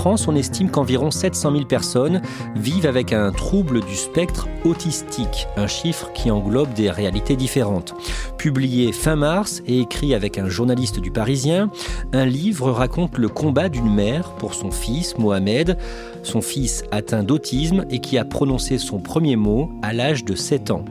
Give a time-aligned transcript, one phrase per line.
[0.00, 2.22] France, on estime qu'environ 700 000 personnes
[2.56, 7.92] vivent avec un trouble du spectre autistique, un chiffre qui englobe des réalités différentes.
[8.38, 11.70] Publié fin mars et écrit avec un journaliste du Parisien,
[12.14, 15.76] un livre raconte le combat d'une mère pour son fils, Mohamed,
[16.22, 20.70] son fils atteint d'autisme et qui a prononcé son premier mot à l'âge de 7
[20.70, 20.86] ans.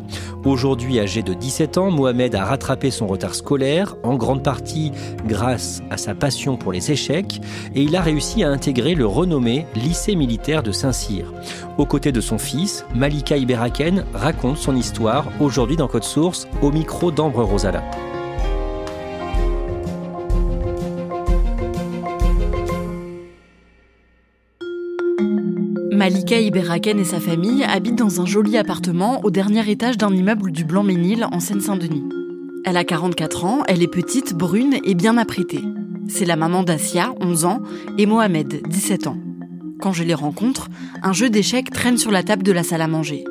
[0.46, 4.92] Aujourd'hui âgé de 17 ans, Mohamed a rattrapé son retard scolaire, en grande partie
[5.26, 7.42] grâce à sa passion pour les échecs,
[7.76, 11.32] et il a réussi à intégrer le renommé lycée militaire de Saint-Cyr.
[11.78, 16.70] Aux côtés de son fils, Malika Iberaken raconte son histoire aujourd'hui dans Code Source au
[16.70, 17.82] micro d'Ambre Rosala.
[25.94, 30.52] Malika Iberaken et sa famille habitent dans un joli appartement au dernier étage d'un immeuble
[30.52, 32.04] du Blanc-Ménil en Seine-Saint-Denis.
[32.66, 35.64] Elle a 44 ans, elle est petite, brune et bien apprêtée.
[36.10, 37.62] C'est la maman d'Asia, 11 ans,
[38.00, 39.18] et Mohamed, 17 ans.
[39.80, 40.68] Quand je les rencontre,
[41.04, 43.24] un jeu d'échecs traîne sur la table de la salle à manger.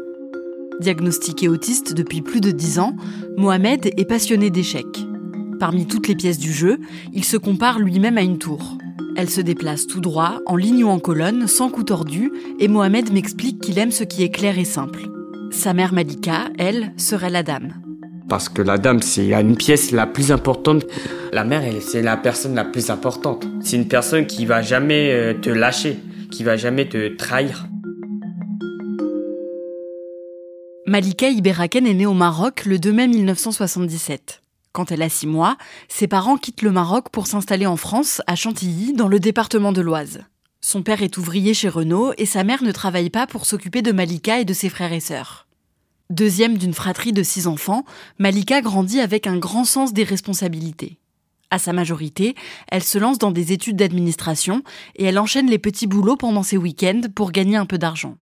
[0.80, 2.94] Diagnostiqué autiste depuis plus de 10 ans,
[3.36, 5.04] Mohamed est passionné d'échecs.
[5.58, 6.78] Parmi toutes les pièces du jeu,
[7.12, 8.78] il se compare lui-même à une tour.
[9.16, 13.12] Elle se déplace tout droit, en ligne ou en colonne, sans coup tordu, et Mohamed
[13.12, 15.08] m'explique qu'il aime ce qui est clair et simple.
[15.50, 17.72] Sa mère Malika, elle, serait la dame.
[18.28, 20.84] Parce que la dame, c'est une pièce la plus importante.
[21.32, 23.46] La mère, c'est la personne la plus importante.
[23.62, 25.98] C'est une personne qui va jamais euh, te lâcher,
[26.30, 27.66] qui va jamais te trahir.
[30.86, 34.42] Malika Iberaken est née au Maroc le 2 mai 1977.
[34.72, 35.56] Quand elle a six mois,
[35.88, 39.80] ses parents quittent le Maroc pour s'installer en France, à Chantilly, dans le département de
[39.80, 40.20] l'Oise.
[40.60, 43.92] Son père est ouvrier chez Renault et sa mère ne travaille pas pour s'occuper de
[43.92, 45.47] Malika et de ses frères et sœurs.
[46.10, 47.84] Deuxième d'une fratrie de six enfants,
[48.18, 50.96] Malika grandit avec un grand sens des responsabilités.
[51.50, 52.34] À sa majorité,
[52.68, 54.62] elle se lance dans des études d'administration
[54.96, 58.16] et elle enchaîne les petits boulots pendant ses week-ends pour gagner un peu d'argent.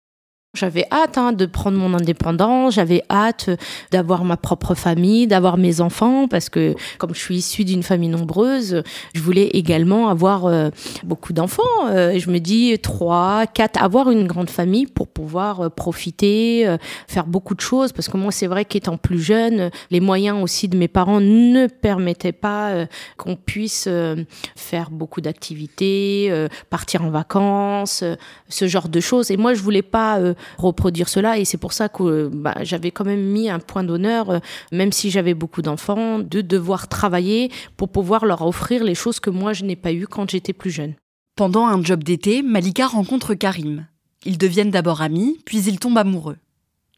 [0.55, 3.49] J'avais hâte hein, de prendre mon indépendance, j'avais hâte
[3.91, 8.09] d'avoir ma propre famille, d'avoir mes enfants, parce que comme je suis issue d'une famille
[8.09, 8.83] nombreuse,
[9.13, 10.69] je voulais également avoir euh,
[11.03, 11.63] beaucoup d'enfants.
[11.89, 16.75] Euh, je me dis trois, quatre, avoir une grande famille pour pouvoir euh, profiter,
[17.07, 20.67] faire beaucoup de choses, parce que moi c'est vrai qu'étant plus jeune, les moyens aussi
[20.67, 22.85] de mes parents ne permettaient pas
[23.17, 23.89] qu'on puisse
[24.55, 28.03] faire beaucoup d'activités, partir en vacances,
[28.47, 29.31] ce genre de choses.
[29.31, 30.19] Et moi je voulais pas
[30.57, 33.83] reproduire cela et c'est pour ça que euh, bah, j'avais quand même mis un point
[33.83, 34.39] d'honneur, euh,
[34.71, 39.29] même si j'avais beaucoup d'enfants, de devoir travailler pour pouvoir leur offrir les choses que
[39.29, 40.93] moi je n'ai pas eues quand j'étais plus jeune.
[41.35, 43.87] Pendant un job d'été, Malika rencontre Karim.
[44.25, 46.37] Ils deviennent d'abord amis, puis ils tombent amoureux.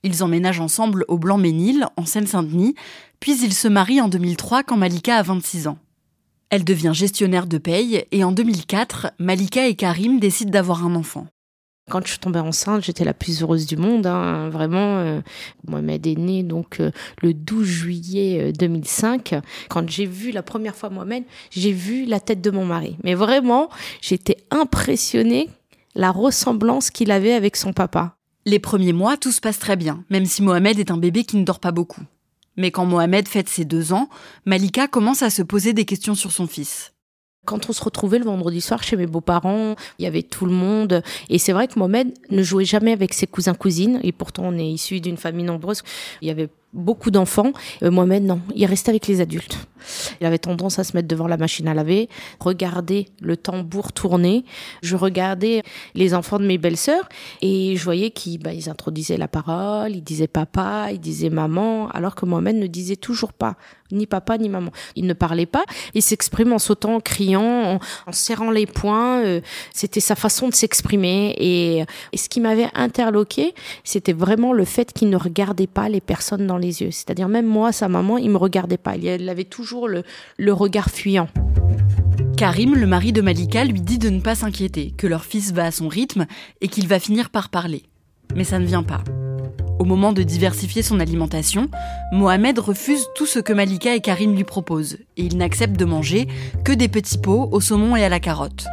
[0.03, 2.75] Ils emménagent ensemble au Blanc-Ménil, en Seine-Saint-Denis,
[3.19, 5.79] puis ils se marient en 2003 quand Malika a 26 ans.
[6.49, 11.27] Elle devient gestionnaire de paye et en 2004, Malika et Karim décident d'avoir un enfant.
[11.89, 14.97] Quand je suis tombée enceinte, j'étais la plus heureuse du monde, hein, vraiment.
[14.97, 15.21] Euh,
[15.67, 16.91] Mohamed est né donc euh,
[17.21, 19.35] le 12 juillet euh, 2005.
[19.69, 22.97] Quand j'ai vu la première fois Mohamed, j'ai vu la tête de mon mari.
[23.05, 23.69] Mais vraiment,
[24.01, 25.49] j'étais impressionnée
[25.95, 28.17] la ressemblance qu'il avait avec son papa.
[28.45, 31.37] Les premiers mois, tout se passe très bien, même si Mohamed est un bébé qui
[31.37, 32.03] ne dort pas beaucoup.
[32.57, 34.09] Mais quand Mohamed fête ses deux ans,
[34.45, 36.91] Malika commence à se poser des questions sur son fils.
[37.47, 40.51] Quand on se retrouvait le vendredi soir chez mes beaux-parents, il y avait tout le
[40.51, 41.01] monde.
[41.29, 44.01] Et c'est vrai que Mohamed ne jouait jamais avec ses cousins-cousines.
[44.03, 45.81] Et pourtant, on est issu d'une famille nombreuse.
[46.21, 47.51] Il y avait beaucoup d'enfants.
[47.83, 49.57] Euh, Mohamed, non, il restait avec les adultes.
[50.19, 52.09] Il avait tendance à se mettre devant la machine à laver,
[52.39, 54.43] regarder le tambour tourner.
[54.81, 55.63] Je regardais
[55.95, 57.07] les enfants de mes belles-sœurs
[57.41, 62.15] et je voyais qu'ils bah, introduisaient la parole, ils disaient papa, ils disaient maman, alors
[62.15, 63.55] que Mohamed ne disait toujours pas
[63.91, 64.71] ni papa ni maman.
[64.95, 69.23] Il ne parlait pas, il s'exprime en sautant, en criant, en, serrant les poings.
[69.23, 69.41] Euh,
[69.73, 73.53] c'était sa façon de s'exprimer et, et, ce qui m'avait interloqué,
[73.83, 76.91] c'était vraiment le fait qu'il ne regardait pas les personnes dans les yeux.
[76.91, 78.95] C'est-à-dire même moi, sa maman, il me regardait pas.
[78.95, 80.03] Il avait toujours le,
[80.37, 81.27] le regard fuyant.
[82.37, 85.65] Karim, le mari de Malika, lui dit de ne pas s'inquiéter, que leur fils va
[85.65, 86.27] à son rythme
[86.61, 87.83] et qu'il va finir par parler.
[88.35, 89.03] Mais ça ne vient pas.
[89.79, 91.69] Au moment de diversifier son alimentation,
[92.11, 96.27] Mohamed refuse tout ce que Malika et Karim lui proposent, et il n'accepte de manger
[96.63, 98.67] que des petits pots au saumon et à la carotte.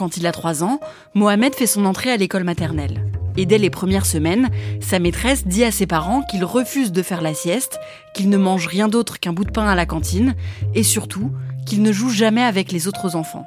[0.00, 0.80] Quand il a 3 ans,
[1.12, 3.04] Mohamed fait son entrée à l'école maternelle.
[3.36, 4.48] Et dès les premières semaines,
[4.80, 7.78] sa maîtresse dit à ses parents qu'il refuse de faire la sieste,
[8.14, 10.36] qu'il ne mange rien d'autre qu'un bout de pain à la cantine,
[10.74, 11.32] et surtout
[11.66, 13.46] qu'il ne joue jamais avec les autres enfants.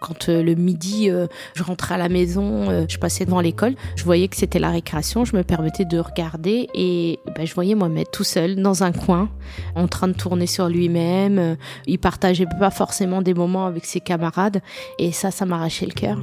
[0.00, 3.74] Quand euh, le midi, euh, je rentrais à la maison, euh, je passais devant l'école,
[3.96, 7.74] je voyais que c'était la récréation, je me permettais de regarder et ben, je voyais
[7.74, 9.28] Mohamed tout seul dans un coin,
[9.74, 11.56] en train de tourner sur lui-même.
[11.86, 14.60] il partageait pas forcément des moments avec ses camarades
[14.98, 16.18] et ça, ça m'arrachait le cœur.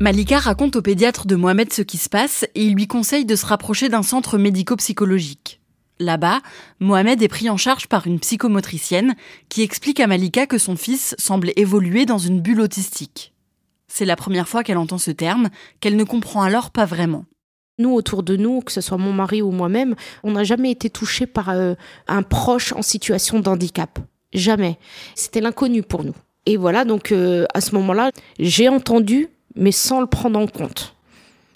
[0.00, 3.34] Malika raconte au pédiatre de Mohamed ce qui se passe et il lui conseille de
[3.34, 5.60] se rapprocher d'un centre médico-psychologique.
[6.00, 6.40] Là-bas,
[6.80, 9.16] Mohamed est pris en charge par une psychomotricienne
[9.48, 13.32] qui explique à Malika que son fils semble évoluer dans une bulle autistique.
[13.88, 15.48] C'est la première fois qu'elle entend ce terme,
[15.80, 17.24] qu'elle ne comprend alors pas vraiment.
[17.78, 20.90] Nous, autour de nous, que ce soit mon mari ou moi-même, on n'a jamais été
[20.90, 21.74] touché par euh,
[22.06, 23.98] un proche en situation de handicap.
[24.32, 24.78] Jamais.
[25.14, 26.14] C'était l'inconnu pour nous.
[26.46, 29.28] Et voilà, donc euh, à ce moment-là, j'ai entendu
[29.58, 30.94] mais sans le prendre en compte.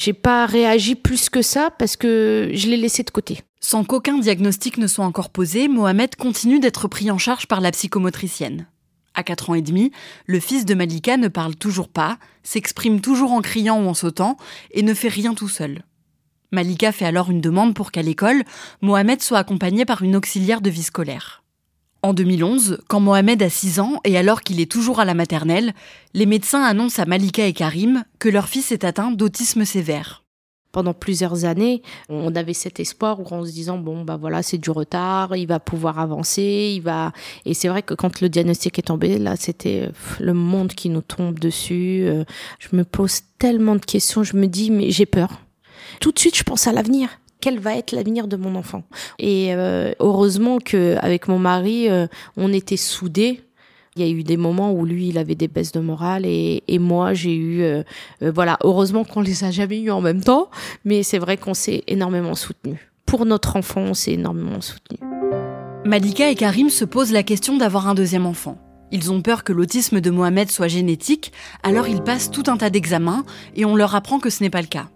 [0.05, 3.43] J'ai pas réagi plus que ça parce que je l'ai laissé de côté.
[3.61, 7.71] Sans qu'aucun diagnostic ne soit encore posé, Mohamed continue d'être pris en charge par la
[7.71, 8.67] psychomotricienne.
[9.15, 9.93] À 4 ans et demi,
[10.27, 14.39] le fils de Malika ne parle toujours pas, s'exprime toujours en criant ou en sautant
[14.73, 15.85] et ne fait rien tout seul.
[16.51, 18.43] Malika fait alors une demande pour qu'à l'école,
[18.81, 21.42] Mohamed soit accompagné par une auxiliaire de vie scolaire.
[22.05, 25.73] En 2011, quand Mohamed a 6 ans et alors qu'il est toujours à la maternelle,
[26.15, 30.25] les médecins annoncent à Malika et Karim que leur fils est atteint d'autisme sévère.
[30.73, 34.71] Pendant plusieurs années, on avait cet espoir en se disant bon bah voilà c'est du
[34.71, 37.13] retard, il va pouvoir avancer, il va
[37.45, 41.03] et c'est vrai que quand le diagnostic est tombé là c'était le monde qui nous
[41.03, 42.03] tombe dessus.
[42.05, 42.25] Euh,
[42.59, 45.43] je me pose tellement de questions, je me dis mais j'ai peur.
[46.01, 47.11] Tout de suite je pense à l'avenir
[47.43, 48.85] quel va être l'avenir de mon enfant.
[49.19, 52.07] Et euh, heureusement que avec mon mari, euh,
[52.39, 53.43] on était soudés.
[53.97, 56.63] Il y a eu des moments où lui, il avait des baisses de morale et,
[56.79, 57.83] moi, j'ai eu, euh,
[58.23, 60.49] voilà, heureusement qu'on les a jamais eu en même temps,
[60.87, 62.91] mais c'est vrai qu'on s'est énormément soutenu.
[63.05, 64.97] Pour notre enfant, on s'est énormément soutenu.
[65.85, 68.57] Malika et Karim se posent la question d'avoir un deuxième enfant.
[68.93, 72.71] Ils ont peur que l'autisme de Mohamed soit génétique, alors ils passent tout un tas
[72.71, 73.25] d'examens
[73.57, 74.89] et on leur apprend que ce n'est pas le cas.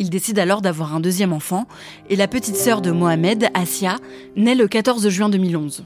[0.00, 1.66] Il décide alors d'avoir un deuxième enfant
[2.08, 3.96] et la petite sœur de Mohamed, Asia,
[4.34, 5.84] naît le 14 juin 2011.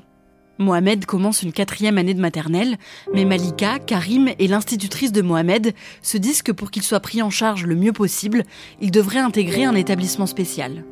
[0.59, 2.77] Mohamed commence une quatrième année de maternelle,
[3.13, 7.31] mais Malika, Karim et l'institutrice de Mohamed se disent que pour qu'il soit pris en
[7.31, 8.45] charge le mieux possible,
[8.81, 10.85] il devrait intégrer un établissement spécial.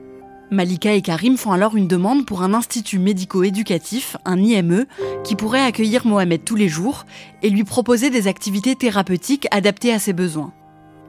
[0.50, 4.84] Malika et Karim font alors une demande pour un institut médico-éducatif, un IME,
[5.22, 7.06] qui pourrait accueillir Mohamed tous les jours
[7.44, 10.52] et lui proposer des activités thérapeutiques adaptées à ses besoins.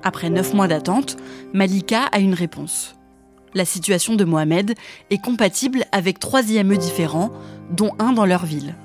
[0.03, 1.17] Après neuf mois d'attente,
[1.53, 2.95] Malika a une réponse.
[3.53, 4.73] La situation de Mohamed
[5.09, 7.31] est compatible avec trois IME différents,
[7.71, 8.75] dont un dans leur ville.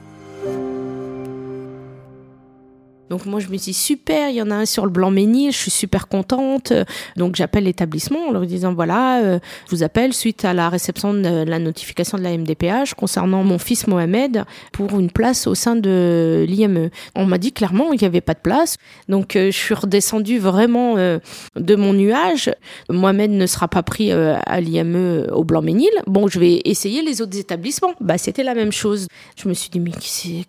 [3.11, 5.57] Donc moi je me dis super, il y en a un sur le Blanc-Ménil, je
[5.57, 6.73] suis super contente.
[7.17, 11.15] Donc j'appelle l'établissement en leur disant voilà, euh, je vous appelle suite à la réception
[11.15, 15.77] de la notification de la MDPH concernant mon fils Mohamed pour une place au sein
[15.77, 16.91] de l'IME.
[17.15, 18.77] On m'a dit clairement qu'il n'y avait pas de place.
[19.09, 21.19] Donc euh, je suis redescendue vraiment euh,
[21.57, 22.51] de mon nuage.
[22.91, 25.91] Mohamed ne sera pas pris à l'IME au Blanc-Ménil.
[26.07, 27.95] Bon, je vais essayer les autres établissements.
[28.01, 29.09] Bah c'était la même chose.
[29.37, 29.93] Je me suis dit mais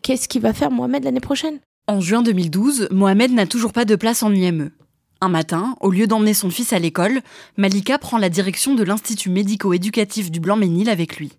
[0.01, 1.59] qu'est-ce qu'il va faire Mohamed l'année prochaine?
[1.89, 4.69] En juin 2012, Mohamed n'a toujours pas de place en IME.
[5.21, 7.21] Un matin, au lieu d'emmener son fils à l'école,
[7.57, 11.31] Malika prend la direction de l'Institut médico-éducatif du Blanc-Ménil avec lui.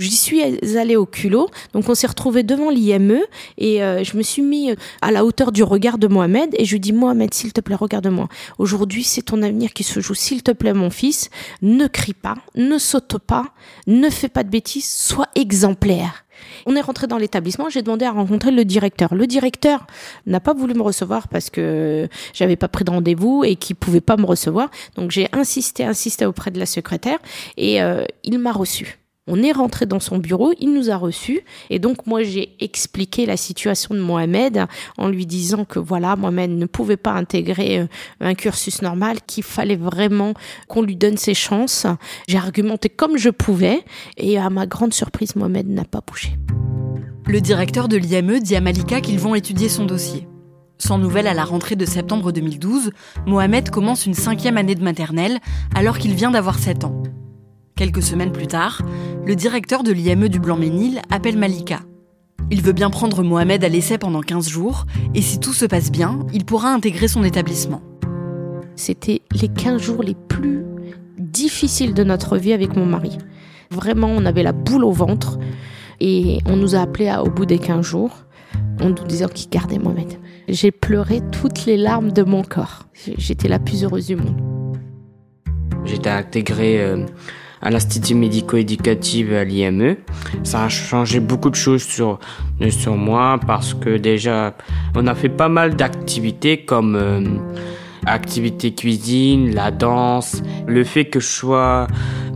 [0.00, 0.42] J'y suis
[0.76, 3.20] allée au culot, donc on s'est retrouvé devant l'IME
[3.56, 6.72] et euh, je me suis mis à la hauteur du regard de Mohamed et je
[6.72, 8.28] lui dis Mohamed s'il te plaît regarde-moi.
[8.58, 11.30] Aujourd'hui c'est ton avenir qui se joue, s'il te plaît mon fils,
[11.62, 13.54] ne crie pas, ne saute pas,
[13.86, 16.23] ne fais pas de bêtises, sois exemplaire.
[16.66, 19.14] On est rentré dans l'établissement, j'ai demandé à rencontrer le directeur.
[19.14, 19.86] Le directeur
[20.26, 24.00] n'a pas voulu me recevoir parce que j'avais pas pris de rendez-vous et qu'il pouvait
[24.00, 24.70] pas me recevoir.
[24.96, 27.18] Donc j'ai insisté, insisté auprès de la secrétaire
[27.56, 28.98] et euh, il m'a reçu.
[29.26, 31.40] On est rentré dans son bureau, il nous a reçus
[31.70, 34.66] et donc moi j'ai expliqué la situation de Mohamed
[34.98, 37.86] en lui disant que voilà, Mohamed ne pouvait pas intégrer euh,
[38.20, 40.34] un cursus normal, qu'il fallait vraiment
[40.68, 41.86] qu'on lui donne ses chances.
[42.28, 43.82] J'ai argumenté comme je pouvais
[44.18, 46.36] et à ma grande surprise, Mohamed n'a pas bougé.
[47.26, 50.28] Le directeur de l'IME dit à Malika qu'ils vont étudier son dossier.
[50.76, 52.90] Sans nouvelles à la rentrée de septembre 2012,
[53.26, 55.38] Mohamed commence une cinquième année de maternelle
[55.74, 57.02] alors qu'il vient d'avoir 7 ans.
[57.76, 58.82] Quelques semaines plus tard,
[59.26, 61.80] le directeur de l'IME du Blanc-Ménil appelle Malika.
[62.52, 65.90] Il veut bien prendre Mohamed à l'essai pendant 15 jours, et si tout se passe
[65.90, 67.82] bien, il pourra intégrer son établissement.
[68.76, 70.64] C'était les 15 jours les plus
[71.18, 73.18] difficiles de notre vie avec mon mari.
[73.72, 75.40] Vraiment, on avait la boule au ventre,
[75.98, 78.24] et on nous a appelés au bout des 15 jours,
[78.80, 80.20] en nous disant qu'il gardait Mohamed.
[80.46, 82.84] J'ai pleuré toutes les larmes de mon corps.
[83.18, 84.40] J'étais la plus heureuse du monde.
[85.84, 87.04] J'étais intégré euh,
[87.64, 89.96] à l'Institut médico-éducatif à l'IME.
[90.44, 92.20] Ça a changé beaucoup de choses sur,
[92.70, 94.54] sur moi parce que déjà,
[94.94, 97.20] on a fait pas mal d'activités comme euh,
[98.06, 100.42] activités cuisine, la danse.
[100.66, 101.86] Le fait que je sois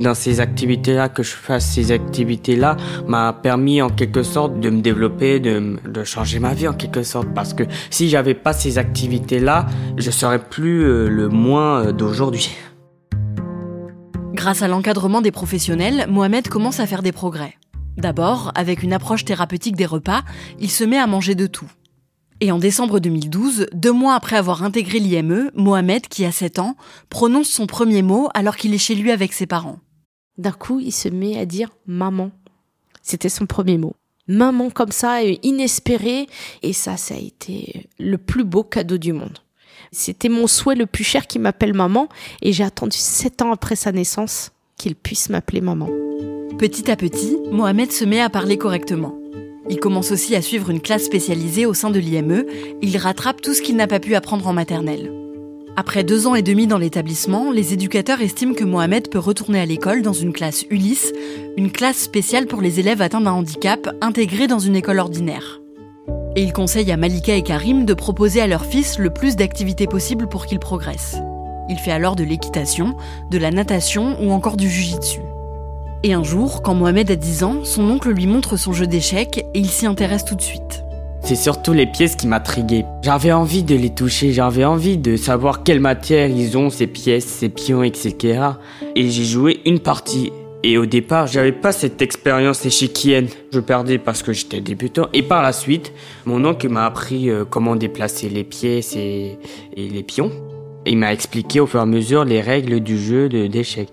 [0.01, 4.81] dans ces activités-là, que je fasse ces activités-là, m'a permis en quelque sorte de me
[4.81, 7.29] développer, de, de changer ma vie en quelque sorte.
[7.35, 9.67] Parce que si j'avais pas ces activités-là,
[9.97, 12.51] je serais plus euh, le moins euh, d'aujourd'hui.
[14.39, 17.57] Grâce à l'encadrement des professionnels, Mohamed commence à faire des progrès.
[17.97, 20.23] D'abord, avec une approche thérapeutique des repas,
[20.61, 21.69] il se met à manger de tout.
[22.41, 26.77] Et en décembre 2012, deux mois après avoir intégré l'IME, Mohamed, qui a 7 ans,
[27.11, 29.81] prononce son premier mot alors qu'il est chez lui avec ses parents.
[30.37, 32.31] D'un coup, il se met à dire maman.
[33.03, 33.97] C'était son premier mot.
[34.29, 36.29] Maman comme ça, inespéré.
[36.63, 39.41] Et ça, ça a été le plus beau cadeau du monde.
[39.93, 42.09] C'était mon souhait le plus cher qu'il m'appelle maman
[42.43, 45.89] et j'ai attendu sept ans après sa naissance qu'il puisse m'appeler maman.
[46.59, 49.19] Petit à petit, Mohamed se met à parler correctement.
[49.71, 52.45] Il commence aussi à suivre une classe spécialisée au sein de l'IME
[52.81, 55.13] il rattrape tout ce qu'il n'a pas pu apprendre en maternelle.
[55.77, 59.67] Après deux ans et demi dans l'établissement, les éducateurs estiment que Mohamed peut retourner à
[59.67, 61.13] l'école dans une classe Ulysse,
[61.57, 65.61] une classe spéciale pour les élèves atteints d'un handicap intégrée dans une école ordinaire.
[66.37, 69.87] Et il conseille à Malika et Karim de proposer à leur fils le plus d'activités
[69.87, 71.17] possibles pour qu'il progresse.
[71.69, 72.97] Il fait alors de l'équitation,
[73.31, 75.21] de la natation ou encore du jujitsu.
[76.05, 79.45] Et un jour, quand Mohamed a 10 ans, son oncle lui montre son jeu d'échecs
[79.53, 80.85] et il s'y intéresse tout de suite.
[81.21, 82.87] C'est surtout les pièces qui m'intriguaient.
[83.03, 87.27] J'avais envie de les toucher, j'avais envie de savoir quelle matière ils ont, ces pièces,
[87.27, 88.41] ces pions, etc.
[88.95, 90.33] Et j'ai joué une partie
[90.65, 93.29] et au départ, j'avais pas cette expérience échiquienne.
[93.53, 95.09] Je perdais parce que j'étais débutant.
[95.13, 95.93] Et par la suite,
[96.27, 99.39] mon oncle m'a appris euh, comment déplacer les pièces et,
[99.77, 100.33] les pions.
[100.85, 103.93] il m'a expliqué au fur et à mesure les règles du jeu d'échecs.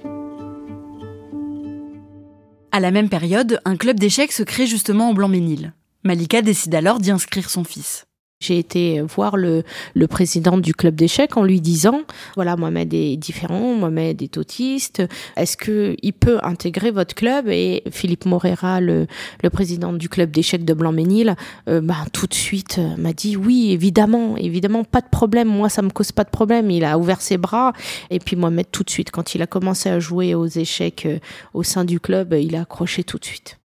[2.71, 5.73] À la même période, un club d'échecs se crée justement au Blanc-Ménil.
[6.03, 8.04] Malika décide alors d'y inscrire son fils.
[8.41, 9.63] J'ai été voir le,
[10.09, 12.01] président du club d'échecs en lui disant
[12.35, 15.01] voilà Mohamed est différent, Mohamed est autiste.
[15.37, 17.47] Est-ce que il peut intégrer votre club?
[17.47, 19.07] Et Philippe Morera, le,
[19.41, 21.35] le président du club d'échecs de Blanc-Ménil,
[21.69, 25.47] euh, bah, tout de suite euh, m'a dit oui évidemment, évidemment pas de problème.
[25.47, 26.69] Moi ça me cause pas de problème.
[26.69, 27.71] Il a ouvert ses bras
[28.09, 31.19] et puis Mohamed tout de suite quand il a commencé à jouer aux échecs euh,
[31.53, 33.59] au sein du club, il a accroché tout de suite.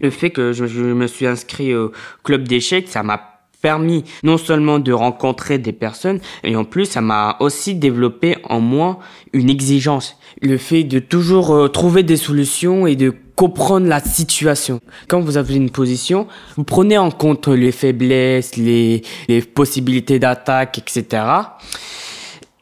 [0.00, 1.90] Le fait que je, je me suis inscrit au
[2.22, 3.29] club d'échecs, ça m'a
[3.60, 8.60] permis non seulement de rencontrer des personnes, et en plus ça m'a aussi développé en
[8.60, 8.98] moi
[9.32, 10.16] une exigence.
[10.42, 14.80] Le fait de toujours euh, trouver des solutions et de comprendre la situation.
[15.08, 16.26] Quand vous avez une position,
[16.56, 21.22] vous prenez en compte les faiblesses, les, les possibilités d'attaque, etc.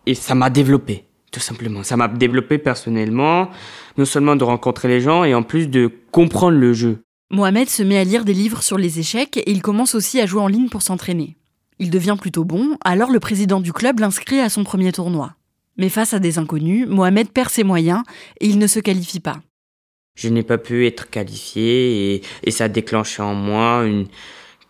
[0.06, 1.82] Et ça m'a développé, tout simplement.
[1.82, 3.50] Ça m'a développé personnellement,
[3.96, 7.02] non seulement de rencontrer les gens, et en plus de comprendre le jeu.
[7.30, 10.24] Mohamed se met à lire des livres sur les échecs et il commence aussi à
[10.24, 11.36] jouer en ligne pour s'entraîner.
[11.78, 15.34] Il devient plutôt bon, alors le président du club l'inscrit à son premier tournoi.
[15.76, 18.02] Mais face à des inconnus, Mohamed perd ses moyens
[18.40, 19.42] et il ne se qualifie pas.
[20.14, 23.84] Je n'ai pas pu être qualifié et, ça a déclenché en moi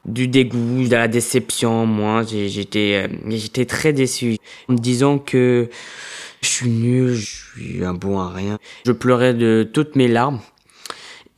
[0.04, 1.86] du dégoût, de la déception.
[1.86, 4.36] Moi, j'étais, euh, j'étais très déçu,
[4.68, 5.70] en me disant que
[6.40, 8.58] je suis nul, je suis un bon à rien.
[8.84, 10.40] Je pleurais de toutes mes larmes.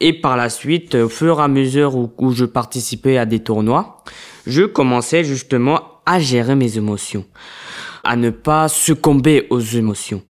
[0.00, 4.02] Et par la suite, au fur et à mesure où, je participais à des tournois,
[4.46, 7.26] je commençais justement à gérer mes émotions,
[8.02, 10.22] à ne pas succomber aux émotions.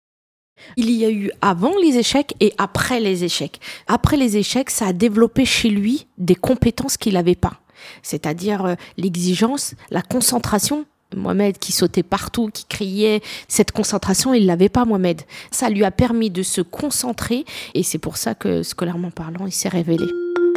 [0.77, 3.61] Il y a eu avant les échecs et après les échecs.
[3.87, 7.61] Après les échecs, ça a développé chez lui des compétences qu'il n'avait pas.
[8.03, 10.85] C'est-à-dire euh, l'exigence, la concentration.
[11.17, 15.23] Mohamed qui sautait partout, qui criait, cette concentration, il l'avait pas, Mohamed.
[15.51, 19.53] Ça lui a permis de se concentrer et c'est pour ça que, scolairement parlant, il
[19.53, 20.07] s'est révélé.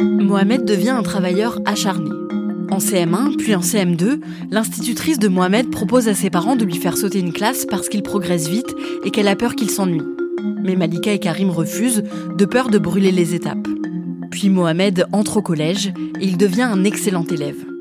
[0.00, 2.10] Mohamed devient un travailleur acharné.
[2.70, 4.20] En CM1, puis en CM2,
[4.50, 8.02] l'institutrice de Mohamed propose à ses parents de lui faire sauter une classe parce qu'il
[8.02, 10.02] progresse vite et qu'elle a peur qu'il s'ennuie.
[10.62, 12.02] Mais Malika et Karim refusent,
[12.36, 13.68] de peur de brûler les étapes.
[14.30, 17.73] Puis Mohamed entre au collège et il devient un excellent élève.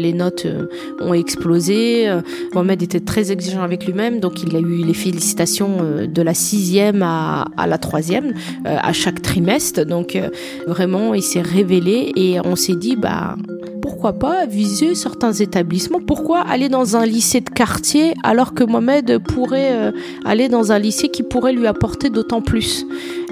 [0.00, 0.66] Les notes euh,
[1.00, 2.08] ont explosé.
[2.08, 2.22] Euh,
[2.54, 6.34] Mohamed était très exigeant avec lui-même, donc il a eu les félicitations euh, de la
[6.34, 8.32] sixième à, la troisième,
[8.64, 9.84] à chaque trimestre.
[9.84, 10.18] Donc
[10.66, 13.36] vraiment, il s'est révélé et on s'est dit, bah
[13.82, 16.00] pourquoi pas viser certains établissements?
[16.00, 19.92] Pourquoi aller dans un lycée de quartier alors que Mohamed pourrait
[20.24, 22.86] aller dans un lycée qui pourrait lui apporter d'autant plus?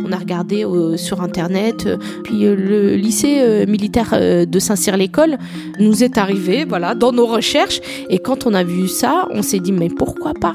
[0.05, 0.65] On a regardé
[0.97, 1.89] sur internet,
[2.25, 5.39] puis le lycée militaire de Saint-Cyr-l'École
[5.79, 7.81] nous est arrivé voilà, dans nos recherches.
[8.09, 10.55] Et quand on a vu ça, on s'est dit, mais pourquoi pas?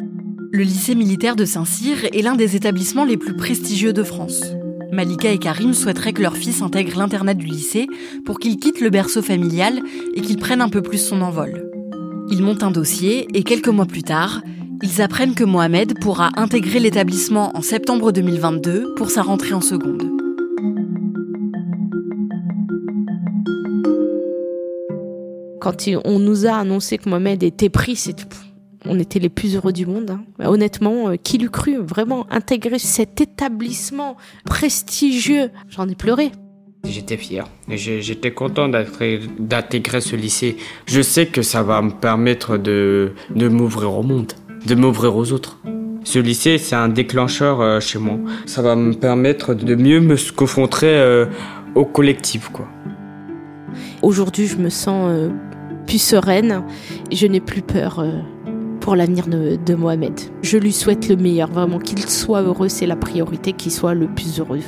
[0.51, 4.43] Le lycée militaire de Saint-Cyr est l'un des établissements les plus prestigieux de France.
[4.91, 7.87] Malika et Karim souhaiteraient que leur fils intègre l'internat du lycée
[8.25, 9.79] pour qu'il quitte le berceau familial
[10.13, 11.69] et qu'il prenne un peu plus son envol.
[12.29, 14.43] Ils montent un dossier et quelques mois plus tard,
[14.83, 20.03] ils apprennent que Mohamed pourra intégrer l'établissement en septembre 2022 pour sa rentrée en seconde.
[25.61, 28.13] Quand on nous a annoncé que Mohamed était pris,
[28.85, 30.11] on était les plus heureux du monde.
[30.11, 30.25] Hein.
[30.45, 36.33] Honnêtement, euh, qui l'eût cru Vraiment intégrer cet établissement prestigieux, j'en ai pleuré.
[36.85, 37.45] J'étais fier.
[37.69, 40.57] J'étais content d'intégrer ce lycée.
[40.85, 44.33] Je sais que ça va me permettre de, de m'ouvrir au monde,
[44.65, 45.57] de m'ouvrir aux autres.
[46.03, 48.17] Ce lycée, c'est un déclencheur euh, chez moi.
[48.45, 51.25] Ça va me permettre de mieux me confronter euh,
[51.75, 52.67] au collectif, quoi.
[54.01, 55.09] Aujourd'hui, je me sens
[55.85, 56.63] plus sereine.
[57.11, 58.11] Je n'ai plus peur euh,
[58.79, 60.19] pour l'avenir de, Mohamed.
[60.41, 64.07] Je lui souhaite le meilleur, vraiment qu'il soit heureux, c'est la priorité, qu'il soit le
[64.07, 64.59] plus heureux.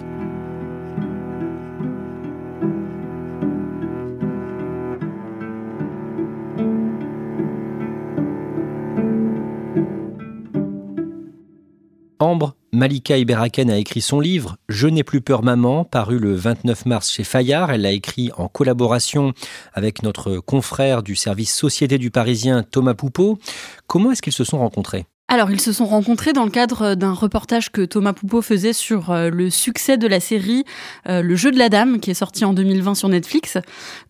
[12.75, 17.09] Malika Iberaken a écrit son livre Je n'ai plus peur maman, paru le 29 mars
[17.09, 17.71] chez Fayard.
[17.71, 19.31] Elle l'a écrit en collaboration
[19.73, 23.39] avec notre confrère du service Société du Parisien Thomas Poupeau.
[23.87, 25.05] Comment est-ce qu'ils se sont rencontrés?
[25.27, 28.73] Alors, ils se sont rencontrés dans le cadre euh, d'un reportage que Thomas Poupeau faisait
[28.73, 30.63] sur euh, le succès de la série
[31.09, 33.57] euh, Le jeu de la dame, qui est sorti en 2020 sur Netflix.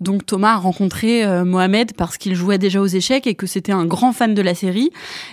[0.02, 3.86] Donc, Thomas a rencontré Mohamed parce qu'il jouait déjà aux échecs et que c'était un
[3.86, 4.92] grand fan de la série.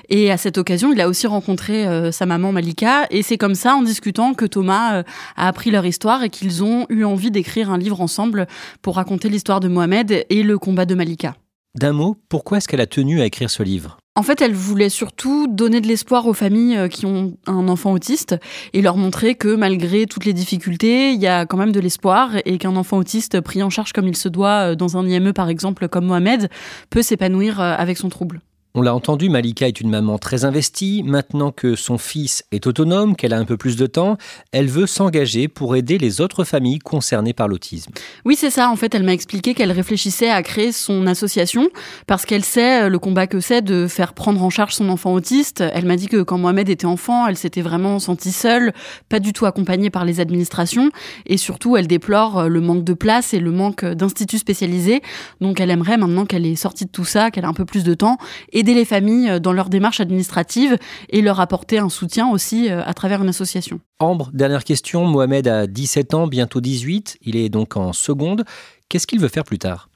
[0.08, 3.06] Et à cette occasion, il a aussi rencontré sa maman Malika.
[3.10, 5.02] Et c'est comme ça, en discutant, que Thomas
[5.36, 8.46] a appris leur histoire et qu'ils ont eu envie d'écrire un livre ensemble
[8.82, 11.34] pour raconter l'histoire de Mohamed et le combat de Malika.
[11.74, 13.98] D'un mot, pourquoi est-ce qu'elle a tenu à écrire ce livre?
[14.14, 17.92] En fait, elle voulait surtout donner de l'espoir aux familles euh, qui ont un enfant
[17.92, 18.36] autiste
[18.74, 22.32] et leur montrer que malgré toutes les difficultés, il y a quand même de l'espoir
[22.44, 25.32] et qu'un enfant autiste pris en charge comme il se doit euh, dans un IME
[25.32, 26.50] par exemple comme Mohamed
[26.90, 28.42] peut s'épanouir euh, avec son trouble.
[28.74, 31.02] On l'a entendu, Malika est une maman très investie.
[31.04, 34.16] Maintenant que son fils est autonome, qu'elle a un peu plus de temps,
[34.50, 37.92] elle veut s'engager pour aider les autres familles concernées par l'autisme.
[38.24, 38.70] Oui, c'est ça.
[38.70, 41.68] En fait, elle m'a expliqué qu'elle réfléchissait à créer son association
[42.06, 45.12] parce qu'elle sait euh, le combat que c'est de faire prendre en charge son enfant
[45.12, 45.62] autiste.
[45.74, 48.72] Elle m'a dit que quand Mohamed était enfant, elle s'était vraiment sentie seule,
[49.10, 50.90] pas du tout accompagnée par les administrations.
[51.26, 55.02] Et surtout, elle déplore euh, le manque de place et le manque d'instituts spécialisés.
[55.42, 57.84] Donc, elle aimerait maintenant qu'elle est sortie de tout ça, qu'elle a un peu plus
[57.84, 58.16] de temps
[58.62, 60.78] aider les familles euh, dans leur démarche administrative
[61.10, 63.80] et leur apporter un soutien aussi euh, à travers une association.
[63.98, 65.04] Ambre, dernière question.
[65.04, 67.18] Mohamed a 17 ans, bientôt 18.
[67.22, 68.44] Il est donc en seconde.
[68.88, 69.88] Qu'est-ce qu'il veut faire plus tard?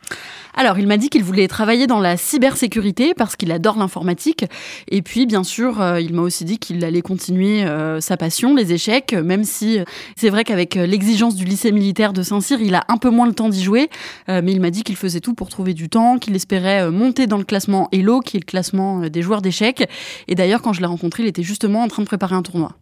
[0.59, 4.47] Alors, il m'a dit qu'il voulait travailler dans la cybersécurité parce qu'il adore l'informatique.
[4.89, 8.55] Et puis, bien sûr, euh, il m'a aussi dit qu'il allait continuer euh, sa passion,
[8.55, 9.85] les échecs, même si euh,
[10.17, 13.35] c'est vrai qu'avec l'exigence du lycée militaire de Saint-Cyr, il a un peu moins le
[13.35, 13.91] temps d'y jouer.
[14.29, 17.39] mais il m'a dit qu'il faisait tout pour trouver du temps, qu'il espérait monter dans
[17.39, 19.87] le classement Elo, qui est le classement des joueurs d'échecs.
[20.27, 22.73] Et d'ailleurs, quand je l'ai rencontré, il était justement en train de préparer un tournoi.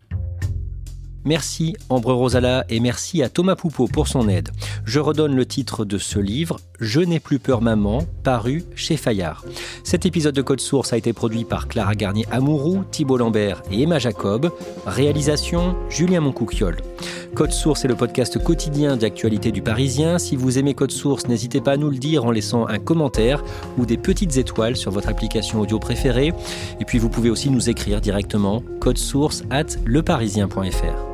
[1.25, 4.51] Merci Ambre Rosala et merci à Thomas Poupeau pour son aide.
[4.85, 9.45] Je redonne le titre de ce livre, Je n'ai plus peur maman, paru chez Fayard.
[9.85, 13.83] Cet épisode de Code Source a été produit par Clara Garnier Amourou, Thibault Lambert et
[13.83, 14.51] Emma Jacob.
[14.87, 16.77] Réalisation Julien Moncouquiole.
[17.35, 20.19] Code Source est le podcast quotidien d'actualité du Parisien.
[20.19, 23.43] Si vous aimez Code Source, n'hésitez pas à nous le dire en laissant un commentaire
[23.79, 26.33] ou des petites étoiles sur votre application audio préférée.
[26.81, 28.63] Et puis vous pouvez aussi nous écrire directement
[28.95, 31.14] source at leparisien.fr.